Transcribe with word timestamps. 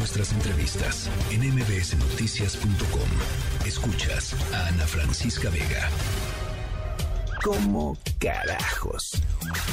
nuestras 0.00 0.32
entrevistas 0.32 1.10
en 1.30 1.42
mbsnoticias.com. 1.54 3.66
Escuchas 3.66 4.34
a 4.54 4.68
Ana 4.68 4.86
Francisca 4.86 5.50
Vega. 5.50 5.90
¿Cómo 7.44 7.98
carajos? 8.18 9.22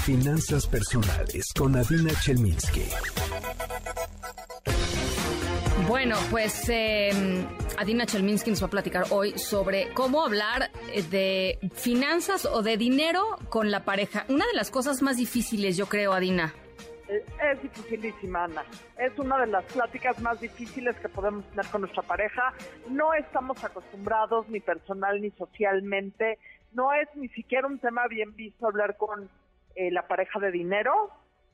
Finanzas 0.03 0.67
personales 0.67 1.53
con 1.57 1.77
Adina 1.77 2.11
Chelminsky. 2.19 2.83
Bueno, 5.87 6.17
pues 6.29 6.67
eh, 6.67 7.45
Adina 7.77 8.05
Chelminsky 8.05 8.49
nos 8.49 8.61
va 8.61 8.67
a 8.67 8.71
platicar 8.71 9.05
hoy 9.11 9.39
sobre 9.39 9.93
cómo 9.93 10.25
hablar 10.25 10.71
de 11.09 11.57
finanzas 11.73 12.45
o 12.45 12.63
de 12.63 12.75
dinero 12.75 13.39
con 13.47 13.71
la 13.71 13.85
pareja. 13.85 14.25
Una 14.27 14.45
de 14.45 14.55
las 14.55 14.71
cosas 14.71 15.01
más 15.01 15.15
difíciles, 15.15 15.77
yo 15.77 15.85
creo, 15.85 16.11
Adina. 16.11 16.53
Es 17.07 17.61
dificilísima, 17.61 18.43
Ana. 18.45 18.63
Es 18.97 19.17
una 19.17 19.39
de 19.39 19.47
las 19.47 19.63
pláticas 19.65 20.19
más 20.19 20.39
difíciles 20.41 20.95
que 20.97 21.07
podemos 21.07 21.45
tener 21.49 21.65
con 21.67 21.81
nuestra 21.81 22.03
pareja. 22.03 22.53
No 22.89 23.13
estamos 23.13 23.63
acostumbrados 23.63 24.49
ni 24.49 24.59
personal 24.59 25.21
ni 25.21 25.31
socialmente. 25.31 26.37
No 26.73 26.91
es 26.91 27.07
ni 27.15 27.29
siquiera 27.29 27.65
un 27.67 27.79
tema 27.79 28.07
bien 28.07 28.35
visto 28.35 28.67
hablar 28.67 28.97
con 28.97 29.29
eh, 29.75 29.91
la 29.91 30.07
pareja 30.07 30.39
de 30.39 30.51
dinero, 30.51 31.09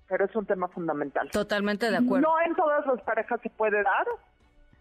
pero 0.07 0.25
es 0.25 0.35
un 0.35 0.45
tema 0.45 0.67
fundamental. 0.69 1.29
Totalmente 1.31 1.91
de 1.91 1.97
acuerdo. 1.97 2.27
No 2.27 2.41
en 2.45 2.55
todas 2.55 2.85
las 2.87 3.01
parejas 3.01 3.39
se 3.41 3.49
puede 3.49 3.83
dar. 3.83 4.07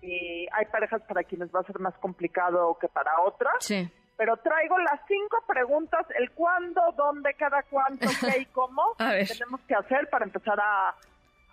Y 0.00 0.48
hay 0.52 0.66
parejas 0.72 1.02
para 1.02 1.22
quienes 1.22 1.54
va 1.54 1.60
a 1.60 1.64
ser 1.64 1.78
más 1.78 1.94
complicado 1.98 2.76
que 2.80 2.88
para 2.88 3.10
otras. 3.24 3.54
Sí 3.60 3.90
pero 4.16 4.36
traigo 4.38 4.78
las 4.78 5.00
cinco 5.06 5.42
preguntas, 5.46 6.06
el 6.18 6.30
cuándo, 6.32 6.80
dónde, 6.96 7.34
cada 7.34 7.62
cuánto, 7.64 8.06
qué 8.20 8.42
y 8.42 8.46
cómo 8.46 8.94
tenemos 8.98 9.60
que 9.66 9.74
hacer 9.74 10.08
para 10.10 10.24
empezar 10.24 10.58
a, 10.60 10.94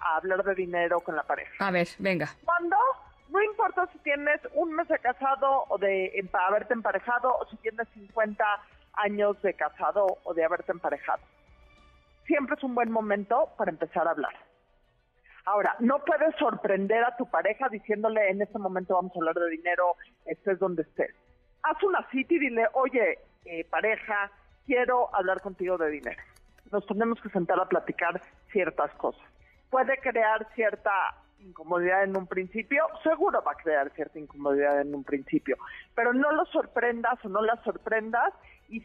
hablar 0.01 0.43
de 0.43 0.55
dinero 0.55 1.01
con 1.01 1.15
la 1.15 1.23
pareja. 1.23 1.51
A 1.59 1.71
ver, 1.71 1.87
venga. 1.97 2.29
¿Cuándo? 2.45 2.77
No 3.27 3.43
importa 3.43 3.85
si 3.91 3.97
tienes 3.99 4.39
un 4.53 4.73
mes 4.73 4.87
de 4.87 4.97
casado 4.99 5.65
o 5.67 5.77
de 5.77 6.25
haberte 6.33 6.73
emparejado 6.73 7.35
o 7.35 7.45
si 7.49 7.57
tienes 7.57 7.87
50 7.89 8.45
años 8.93 9.41
de 9.41 9.53
casado 9.55 10.07
o 10.23 10.33
de 10.33 10.45
haberte 10.45 10.71
emparejado. 10.71 11.21
Siempre 12.25 12.55
es 12.55 12.63
un 12.63 12.75
buen 12.75 12.91
momento 12.91 13.49
para 13.57 13.71
empezar 13.71 14.07
a 14.07 14.11
hablar. 14.11 14.33
Ahora, 15.43 15.75
no 15.79 15.99
puedes 16.05 16.33
sorprender 16.37 17.03
a 17.03 17.17
tu 17.17 17.29
pareja 17.29 17.67
diciéndole 17.69 18.29
en 18.29 18.41
este 18.41 18.57
momento 18.57 18.95
vamos 18.95 19.11
a 19.15 19.19
hablar 19.19 19.35
de 19.35 19.49
dinero, 19.49 19.95
estés 20.25 20.59
donde 20.59 20.83
estés 20.83 21.13
haz 21.63 21.83
una 21.83 22.07
cita 22.09 22.33
y 22.33 22.39
dile, 22.39 22.67
oye, 22.73 23.19
eh, 23.45 23.65
pareja, 23.65 24.31
quiero 24.65 25.13
hablar 25.15 25.41
contigo 25.41 25.77
de 25.77 25.89
dinero. 25.89 26.21
Nos 26.71 26.85
tenemos 26.85 27.19
que 27.21 27.29
sentar 27.29 27.59
a 27.59 27.67
platicar 27.67 28.21
ciertas 28.51 28.91
cosas. 28.95 29.23
Puede 29.69 29.97
crear 29.99 30.47
cierta 30.55 30.91
incomodidad 31.39 32.03
en 32.03 32.17
un 32.17 32.27
principio, 32.27 32.85
seguro 33.03 33.41
va 33.41 33.53
a 33.53 33.55
crear 33.55 33.89
cierta 33.91 34.19
incomodidad 34.19 34.81
en 34.81 34.93
un 34.93 35.03
principio, 35.03 35.57
pero 35.95 36.13
no 36.13 36.31
lo 36.31 36.45
sorprendas 36.45 37.23
o 37.23 37.29
no 37.29 37.41
la 37.41 37.55
sorprendas 37.63 38.33
y 38.67 38.81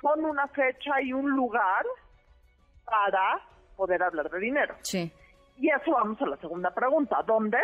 pon 0.00 0.24
una 0.24 0.46
fecha 0.48 1.00
y 1.02 1.12
un 1.12 1.30
lugar 1.30 1.86
para 2.84 3.40
poder 3.76 4.02
hablar 4.02 4.30
de 4.30 4.38
dinero. 4.38 4.74
Sí. 4.82 5.10
Y 5.56 5.70
eso 5.70 5.92
vamos 5.92 6.20
a 6.20 6.26
la 6.26 6.36
segunda 6.36 6.72
pregunta, 6.72 7.22
¿dónde? 7.26 7.58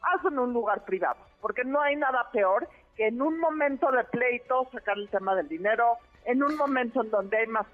Hazlo 0.00 0.30
en 0.30 0.38
un 0.38 0.52
lugar 0.52 0.84
privado, 0.84 1.18
porque 1.40 1.64
no 1.64 1.80
hay 1.80 1.96
nada 1.96 2.30
peor 2.32 2.68
que 2.96 3.08
en 3.08 3.20
un 3.20 3.38
momento 3.38 3.90
de 3.90 4.04
pleito 4.04 4.68
sacar 4.72 4.96
el 4.96 5.08
tema 5.08 5.34
del 5.34 5.48
dinero, 5.48 5.98
en 6.24 6.42
un 6.42 6.56
momento 6.56 7.02
en 7.02 7.10
donde 7.10 7.36
hay 7.36 7.46
más 7.46 7.66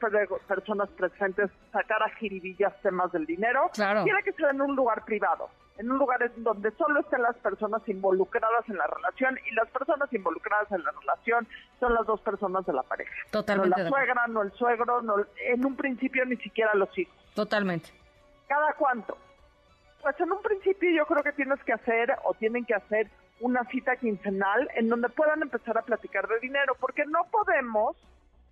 personas 0.47 0.89
presentes 0.91 1.51
sacar 1.73 2.03
a 2.03 2.11
jiribillas 2.17 2.75
temas 2.83 3.11
del 3.13 3.25
dinero, 3.25 3.71
claro. 3.73 4.05
tiene 4.05 4.23
que 4.23 4.33
ser 4.33 4.51
en 4.51 4.61
un 4.61 4.77
lugar 4.77 5.05
privado, 5.05 5.49
en 5.79 5.91
un 5.91 5.99
lugar 5.99 6.23
en 6.23 6.45
donde 6.45 6.71
solo 6.73 7.01
estén 7.01 7.23
las 7.23 7.37
personas 7.37 7.81
involucradas 7.89 8.69
en 8.69 8.77
la 8.77 8.87
relación 8.87 9.39
y 9.51 9.55
las 9.55 9.69
personas 9.71 10.13
involucradas 10.13 10.71
en 10.73 10.85
la 10.85 10.91
relación 10.91 11.49
son 11.81 11.95
las 11.95 12.07
dos 12.07 12.21
personas 12.21 12.67
de 12.67 12.75
la 12.75 12.83
pareja. 12.83 13.15
Totalmente. 13.31 13.79
No 13.79 13.85
la 13.85 13.89
suegra, 13.89 14.27
no 14.27 14.43
el 14.43 14.53
suegro, 14.53 15.03
no, 15.03 15.15
en 15.47 15.65
un 15.65 15.77
principio 15.77 16.25
ni 16.27 16.37
siquiera 16.37 16.75
los 16.75 16.97
hijos. 16.99 17.17
Totalmente. 17.35 17.91
¿Cada 18.49 18.75
cuánto? 18.75 19.17
Pues 20.03 20.19
en 20.19 20.33
un 20.33 20.43
principio 20.43 20.91
yo 20.91 21.07
creo 21.07 21.23
que 21.23 21.33
tienes 21.33 21.63
que 21.65 21.73
hacer 21.73 22.13
o 22.25 22.35
tienen 22.35 22.65
que 22.65 22.75
hacer 22.75 23.09
una 23.41 23.65
cita 23.71 23.97
quincenal 23.97 24.69
en 24.75 24.89
donde 24.89 25.09
puedan 25.09 25.43
empezar 25.43 25.79
a 25.79 25.83
platicar 25.83 26.27
de 26.29 26.41
dinero, 26.41 26.77
porque 26.81 27.05
no 27.07 27.25
podemos 27.31 27.97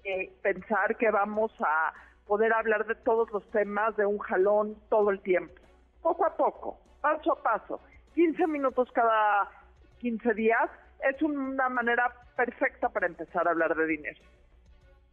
eh, 0.04 0.32
pensar 0.42 0.96
que 0.96 1.10
vamos 1.10 1.52
a 1.60 1.92
poder 2.26 2.52
hablar 2.52 2.86
de 2.86 2.94
todos 2.94 3.30
los 3.32 3.48
temas 3.50 3.96
de 3.96 4.06
un 4.06 4.18
jalón 4.18 4.76
todo 4.88 5.10
el 5.10 5.20
tiempo. 5.20 5.54
Poco 6.02 6.24
a 6.24 6.36
poco, 6.36 6.78
paso 7.00 7.32
a 7.32 7.42
paso, 7.42 7.80
15 8.14 8.46
minutos 8.46 8.90
cada 8.92 9.50
15 9.98 10.34
días 10.34 10.70
es 11.08 11.20
una 11.22 11.68
manera 11.68 12.12
perfecta 12.36 12.88
para 12.88 13.06
empezar 13.06 13.46
a 13.46 13.50
hablar 13.50 13.74
de 13.74 13.86
dinero. 13.86 14.20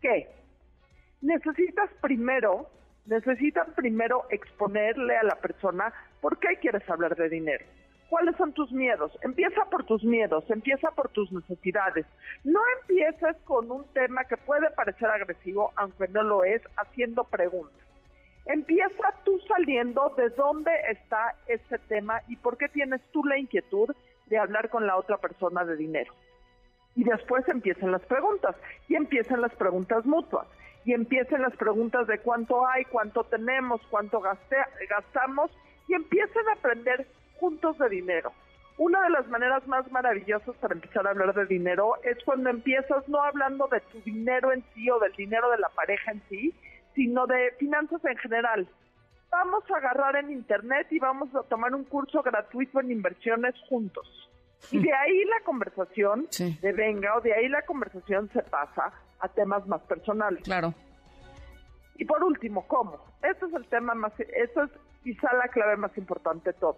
¿Qué? 0.01 0.29
Necesitas 1.21 1.89
primero, 2.01 2.69
necesitan 3.07 3.73
primero 3.75 4.25
exponerle 4.29 5.17
a 5.17 5.23
la 5.23 5.35
persona 5.35 5.93
por 6.21 6.39
qué 6.39 6.57
quieres 6.61 6.87
hablar 6.89 7.15
de 7.15 7.29
dinero 7.29 7.65
¿Cuáles 8.09 8.37
son 8.37 8.53
tus 8.53 8.71
miedos? 8.71 9.11
Empieza 9.21 9.65
por 9.65 9.83
tus 9.83 10.03
miedos, 10.03 10.49
empieza 10.49 10.91
por 10.91 11.09
tus 11.09 11.29
necesidades. 11.31 12.05
No 12.45 12.61
empieces 12.79 13.35
con 13.43 13.69
un 13.69 13.83
tema 13.93 14.23
que 14.23 14.37
puede 14.37 14.69
parecer 14.71 15.09
agresivo, 15.09 15.73
aunque 15.75 16.07
no 16.07 16.23
lo 16.23 16.45
es, 16.45 16.61
haciendo 16.77 17.25
preguntas. 17.25 17.85
Empieza 18.45 19.13
tú 19.25 19.37
saliendo 19.45 20.13
de 20.15 20.29
dónde 20.29 20.71
está 20.89 21.35
ese 21.47 21.79
tema 21.89 22.21
y 22.29 22.37
por 22.37 22.57
qué 22.57 22.69
tienes 22.69 23.01
tú 23.11 23.25
la 23.25 23.37
inquietud 23.37 23.93
de 24.27 24.37
hablar 24.37 24.69
con 24.69 24.87
la 24.87 24.95
otra 24.95 25.17
persona 25.17 25.65
de 25.65 25.75
dinero. 25.75 26.13
Y 26.97 27.03
después 27.03 27.47
empiezan 27.47 27.91
las 27.91 28.01
preguntas, 28.01 28.55
y 28.89 28.95
empiezan 28.95 29.39
las 29.39 29.53
preguntas 29.53 30.03
mutuas, 30.05 30.47
y 30.83 30.93
empiezan 30.93 31.43
las 31.43 31.55
preguntas 31.55 32.07
de 32.07 32.17
cuánto 32.17 32.67
hay, 32.67 32.85
cuánto 32.85 33.23
tenemos, 33.23 33.79
cuánto 33.91 34.19
gastamos, 34.19 35.51
y 35.87 35.93
empiezan 35.93 36.49
a 36.49 36.53
aprender 36.53 37.07
juntos 37.39 37.77
de 37.77 37.87
dinero. 37.87 38.33
Una 38.79 39.01
de 39.03 39.11
las 39.11 39.27
maneras 39.27 39.67
más 39.67 39.89
maravillosas 39.91 40.55
para 40.57 40.73
empezar 40.73 41.05
a 41.05 41.11
hablar 41.11 41.35
de 41.35 41.45
dinero 41.45 41.93
es 42.03 42.17
cuando 42.25 42.49
empiezas 42.49 43.07
no 43.07 43.21
hablando 43.21 43.67
de 43.67 43.79
tu 43.79 44.01
dinero 44.01 44.51
en 44.51 44.63
sí 44.73 44.89
o 44.89 44.99
del 44.99 45.13
dinero 45.13 45.51
de 45.51 45.59
la 45.59 45.69
pareja 45.69 46.11
en 46.11 46.23
sí, 46.29 46.53
sino 46.95 47.27
de 47.27 47.53
finanzas 47.59 48.03
en 48.05 48.17
general. 48.17 48.67
Vamos 49.29 49.63
a 49.69 49.77
agarrar 49.77 50.15
en 50.15 50.31
internet 50.31 50.87
y 50.89 50.97
vamos 50.97 51.29
a 51.35 51.43
tomar 51.43 51.75
un 51.75 51.83
curso 51.83 52.23
gratuito 52.23 52.79
en 52.79 52.91
inversiones 52.91 53.53
juntos. 53.69 54.26
Y 54.71 54.79
de 54.79 54.93
ahí 54.93 55.23
la 55.25 55.39
conversación 55.45 56.27
de 56.37 56.73
venga 56.73 57.15
o 57.15 57.21
de 57.21 57.33
ahí 57.33 57.47
la 57.47 57.61
conversación 57.63 58.29
se 58.33 58.41
pasa 58.43 58.91
a 59.19 59.27
temas 59.29 59.65
más 59.67 59.81
personales. 59.81 60.43
Claro. 60.43 60.73
Y 61.95 62.05
por 62.05 62.23
último, 62.23 62.67
¿cómo? 62.67 62.99
Este 63.23 63.45
es 63.45 63.53
el 63.53 63.65
tema 63.67 63.95
más, 63.95 64.13
eso 64.19 64.63
es 64.63 64.71
quizá 65.03 65.33
la 65.33 65.47
clave 65.47 65.77
más 65.77 65.97
importante 65.97 66.51
de 66.51 66.59
todo 66.59 66.77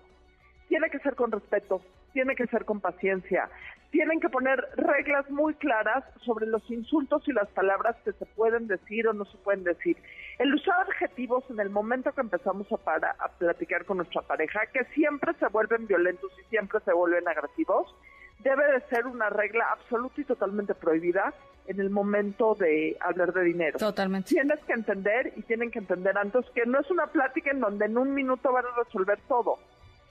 tiene 0.69 0.89
que 0.89 0.99
ser 0.99 1.15
con 1.15 1.31
respeto, 1.31 1.81
tiene 2.13 2.35
que 2.35 2.47
ser 2.47 2.65
con 2.65 2.79
paciencia. 2.79 3.49
Tienen 3.91 4.19
que 4.19 4.29
poner 4.29 4.63
reglas 4.75 5.29
muy 5.31 5.55
claras 5.55 6.03
sobre 6.23 6.45
los 6.45 6.69
insultos 6.69 7.27
y 7.27 7.33
las 7.33 7.47
palabras 7.49 7.95
que 8.05 8.11
se 8.13 8.25
pueden 8.25 8.67
decir 8.67 9.07
o 9.07 9.13
no 9.13 9.25
se 9.25 9.37
pueden 9.39 9.63
decir. 9.63 9.97
El 10.37 10.53
usar 10.53 10.81
adjetivos 10.81 11.43
en 11.49 11.59
el 11.59 11.69
momento 11.69 12.11
que 12.11 12.21
empezamos 12.21 12.71
a, 12.71 12.77
para, 12.77 13.11
a 13.19 13.29
platicar 13.29 13.85
con 13.85 13.97
nuestra 13.97 14.21
pareja, 14.21 14.61
que 14.71 14.85
siempre 14.93 15.33
se 15.39 15.47
vuelven 15.47 15.87
violentos 15.87 16.31
y 16.39 16.49
siempre 16.49 16.79
se 16.81 16.93
vuelven 16.93 17.27
agresivos, 17.27 17.95
debe 18.43 18.71
de 18.71 18.81
ser 18.89 19.07
una 19.07 19.29
regla 19.29 19.65
absoluta 19.71 20.21
y 20.21 20.23
totalmente 20.23 20.75
prohibida 20.75 21.33
en 21.65 21.79
el 21.79 21.89
momento 21.89 22.55
de 22.55 22.95
hablar 23.01 23.33
de 23.33 23.43
dinero. 23.43 23.79
Totalmente. 23.79 24.29
Tienes 24.29 24.59
que 24.61 24.73
entender 24.73 25.33
y 25.35 25.41
tienen 25.43 25.71
que 25.71 25.79
entender 25.79 26.17
antes 26.17 26.45
que 26.53 26.65
no 26.65 26.79
es 26.79 26.89
una 26.91 27.07
plática 27.07 27.51
en 27.51 27.59
donde 27.59 27.85
en 27.85 27.97
un 27.97 28.13
minuto 28.13 28.51
van 28.51 28.65
a 28.65 28.83
resolver 28.83 29.19
todo 29.27 29.57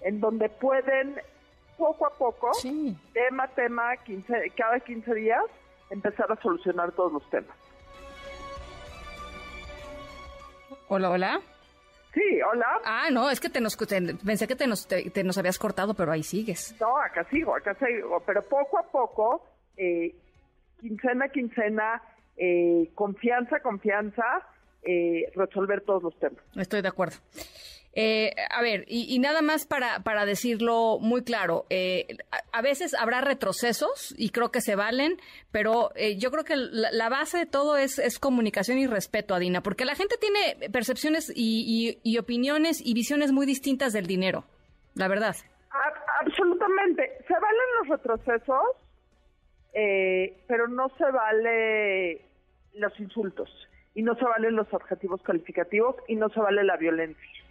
en 0.01 0.21
donde 0.21 0.49
pueden 0.49 1.17
poco 1.79 2.07
a 2.07 2.11
poco, 2.11 2.51
tema 3.13 3.45
a 3.45 3.49
tema, 3.49 3.97
15, 3.97 4.53
cada 4.57 4.81
15 4.81 5.15
días, 5.15 5.45
empezar 5.89 6.31
a 6.31 6.37
solucionar 6.43 6.93
todos 6.93 7.13
los 7.13 7.31
temas. 7.31 7.57
Hola, 10.89 11.11
hola. 11.11 11.41
Sí, 12.13 12.41
hola. 12.43 12.67
Ah, 12.85 13.09
no, 13.13 13.31
es 13.31 13.39
que 13.39 13.49
te 13.49 13.61
nos, 13.61 13.77
pensé 13.77 14.49
que 14.49 14.57
te 14.57 14.67
nos, 14.67 14.89
te, 14.89 15.25
nos 15.25 15.39
habías 15.39 15.59
cortado, 15.59 15.95
pero 15.95 16.11
ahí 16.11 16.23
sigues. 16.23 16.75
No, 16.81 16.99
acá 16.99 17.25
sigo, 17.31 17.55
acá 17.55 17.75
sigo, 17.75 18.21
pero 18.27 18.43
poco 18.43 18.79
a 18.79 18.83
poco, 18.83 19.47
eh, 19.77 20.15
quincena 20.81 21.27
a 21.27 21.29
quincena, 21.29 22.03
eh, 22.37 22.91
confianza, 22.95 23.61
confianza, 23.61 24.25
eh, 24.83 25.31
resolver 25.37 25.83
todos 25.83 26.03
los 26.03 26.19
temas. 26.19 26.43
Estoy 26.57 26.83
de 26.83 26.89
acuerdo. 26.89 27.17
Eh, 27.94 28.32
a 28.50 28.62
ver, 28.62 28.85
y, 28.87 29.19
nada 29.19 29.43
más 29.43 29.67
para, 29.67 30.00
para 30.00 30.25
decirlo 30.25 30.99
muy 31.00 31.25
claro, 31.25 31.67
eh, 31.70 32.06
a, 32.52 32.62
veces 32.62 32.94
habrá 32.94 33.20
retrocesos 33.23 34.14
y 34.17 34.31
creo 34.31 34.52
que 34.52 34.61
se 34.61 34.76
valen, 34.76 35.17
pero 35.50 35.90
eh, 35.96 36.17
yo 36.17 36.31
creo 36.31 36.44
que 36.44 36.55
la, 36.56 37.08
base 37.08 37.38
de 37.38 37.46
todo 37.46 37.76
es, 37.76 37.99
es, 37.99 38.19
comunicación 38.19 38.79
y 38.79 38.87
respeto, 38.87 39.35
Adina, 39.35 39.62
porque 39.62 39.85
la 39.85 39.96
gente 39.96 40.17
tiene 40.20 40.70
percepciones 40.70 41.32
y, 41.35 42.19
opiniones 42.19 42.81
y 42.85 42.94
visiones 42.94 43.32
muy 43.32 43.46
distintas 43.46 43.93
del 43.93 44.06
dinero, 44.06 44.44
la 44.94 45.08
verdad. 45.08 45.34
Absolutamente. 46.20 47.19
Se 47.26 47.34
valen 47.34 47.67
los 47.81 47.88
retrocesos, 47.88 48.64
eh, 49.73 50.37
pero 50.46 50.69
no 50.69 50.88
se 50.99 51.11
vale 51.11 52.23
los 52.75 52.99
insultos 53.00 53.50
y 53.94 54.02
no 54.02 54.14
se 54.14 54.25
valen 54.25 54.55
los 54.55 54.73
objetivos 54.73 55.20
calificativos 55.23 55.96
y 56.06 56.17
no 56.17 56.29
se 56.29 56.38
vale 56.38 56.62
la 56.62 56.76
violencia. 56.76 57.48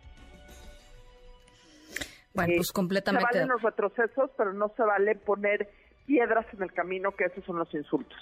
Bueno, 2.37 2.53
pues 2.57 2.71
completamente. 2.71 3.27
Se 3.31 3.39
valen 3.39 3.49
los 3.49 3.61
retrocesos, 3.61 4.29
pero 4.37 4.53
no 4.53 4.71
se 4.77 4.83
vale 4.83 5.15
poner 5.15 5.69
piedras 6.05 6.45
en 6.53 6.63
el 6.63 6.71
camino, 6.71 7.11
que 7.11 7.25
esos 7.25 7.43
son 7.45 7.57
los 7.57 7.73
insultos. 7.73 8.17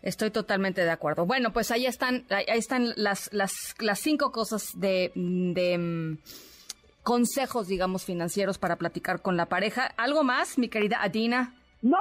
Estoy 0.00 0.30
totalmente 0.30 0.82
de 0.82 0.90
acuerdo. 0.90 1.26
Bueno, 1.26 1.52
pues 1.52 1.70
ahí 1.70 1.86
están, 1.86 2.24
ahí 2.30 2.58
están 2.58 2.92
las, 2.96 3.32
las, 3.32 3.74
las 3.78 4.00
cinco 4.00 4.32
cosas 4.32 4.70
de, 4.74 5.12
de 5.14 5.78
mm, 5.78 6.18
consejos, 7.02 7.68
digamos, 7.68 8.04
financieros 8.04 8.58
para 8.58 8.76
platicar 8.76 9.22
con 9.22 9.36
la 9.36 9.46
pareja. 9.46 9.86
¿Algo 9.96 10.24
más, 10.24 10.58
mi 10.58 10.68
querida 10.68 11.02
Adina? 11.02 11.54
No, 11.82 11.98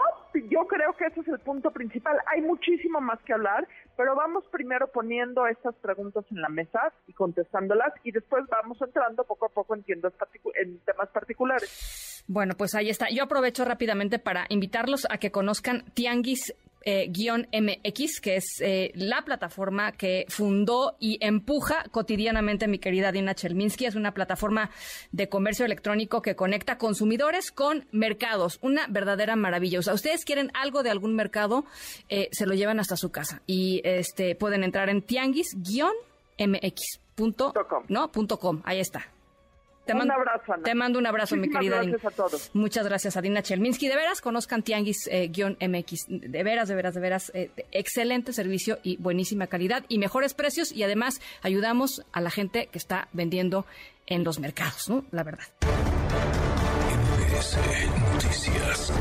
yo 0.49 0.67
creo 0.67 0.93
que 0.93 1.05
ese 1.05 1.21
es 1.21 1.27
el 1.27 1.39
punto 1.39 1.71
principal. 1.71 2.17
Hay 2.33 2.41
muchísimo 2.41 3.01
más 3.01 3.19
que 3.23 3.33
hablar, 3.33 3.67
pero 3.97 4.15
vamos 4.15 4.43
primero 4.51 4.87
poniendo 4.87 5.45
estas 5.47 5.75
preguntas 5.75 6.25
en 6.31 6.41
la 6.41 6.49
mesa 6.49 6.93
y 7.07 7.13
contestándolas 7.13 7.93
y 8.03 8.11
después 8.11 8.43
vamos 8.49 8.81
entrando 8.81 9.23
poco 9.23 9.45
a 9.45 9.49
poco 9.49 9.75
en, 9.75 9.83
en 9.87 10.79
temas 10.79 11.09
particulares. 11.09 12.23
Bueno, 12.27 12.53
pues 12.57 12.75
ahí 12.75 12.89
está. 12.89 13.07
Yo 13.09 13.23
aprovecho 13.23 13.65
rápidamente 13.65 14.19
para 14.19 14.45
invitarlos 14.49 15.07
a 15.09 15.17
que 15.17 15.31
conozcan 15.31 15.83
Tianguis 15.93 16.53
eh, 16.83 17.11
MX, 17.11 18.21
que 18.21 18.37
es 18.37 18.61
eh, 18.61 18.91
la 18.95 19.23
plataforma 19.23 19.91
que 19.91 20.25
fundó 20.29 20.95
y 20.99 21.17
empuja 21.21 21.83
cotidianamente 21.91 22.67
mi 22.67 22.79
querida 22.79 23.11
Dina 23.11 23.35
Chelminsky. 23.35 23.85
Es 23.85 23.95
una 23.95 24.13
plataforma 24.13 24.71
de 25.11 25.29
comercio 25.29 25.65
electrónico 25.65 26.21
que 26.21 26.35
conecta 26.35 26.77
consumidores 26.77 27.51
con 27.51 27.87
mercados. 27.91 28.59
Una 28.61 28.87
verdadera 28.87 29.35
maravilla. 29.35 29.79
O 29.79 29.83
sea, 29.83 29.93
ustedes 29.93 30.25
quieren 30.25 30.51
algo 30.53 30.83
de 30.83 30.89
algún 30.89 31.15
mercado, 31.15 31.65
eh, 32.09 32.29
se 32.31 32.45
lo 32.45 32.53
llevan 32.53 32.79
hasta 32.79 32.97
su 32.97 33.11
casa. 33.11 33.41
Y 33.45 33.81
este 33.83 34.35
pueden 34.35 34.63
entrar 34.63 34.89
en 34.89 35.05
tianguis-mx.com. 35.05 37.85
¿no? 37.87 38.11
.com. 38.11 38.61
Ahí 38.63 38.79
está. 38.79 39.07
Te 39.85 39.93
mando, 39.93 40.13
un 40.13 40.19
abrazo, 40.19 40.53
Te 40.63 40.75
mando 40.75 40.99
un 40.99 41.07
abrazo, 41.07 41.35
mi 41.35 41.49
querida 41.49 41.77
gracias 41.83 42.05
a 42.05 42.11
todos. 42.11 42.51
Muchas 42.53 42.85
gracias 42.85 43.17
a 43.17 43.21
Dina 43.21 43.41
Chelminsky. 43.41 43.87
De 43.87 43.95
veras, 43.95 44.21
conozcan 44.21 44.63
Tianguis-MX. 44.63 46.05
Eh, 46.07 46.27
de 46.29 46.43
veras, 46.43 46.69
de 46.69 46.75
veras, 46.75 46.93
de 46.93 47.01
veras. 47.01 47.31
Eh, 47.33 47.49
excelente 47.71 48.31
servicio 48.31 48.79
y 48.83 48.97
buenísima 48.97 49.47
calidad 49.47 49.83
y 49.87 49.97
mejores 49.97 50.33
precios. 50.33 50.71
Y 50.71 50.83
además, 50.83 51.19
ayudamos 51.41 52.05
a 52.11 52.21
la 52.21 52.29
gente 52.29 52.67
que 52.67 52.77
está 52.77 53.07
vendiendo 53.11 53.65
en 54.05 54.23
los 54.23 54.39
mercados, 54.39 54.89
¿no? 54.89 55.05
La 55.11 55.23
verdad. 55.23 55.45
Noticias. 58.13 58.91